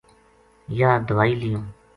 یاہ 0.77 0.99
دوائی 1.07 1.33
لیوں 1.41 1.63